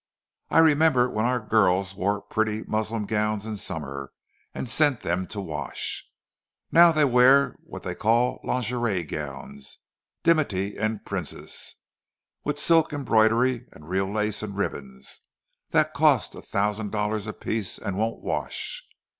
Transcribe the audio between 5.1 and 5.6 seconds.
to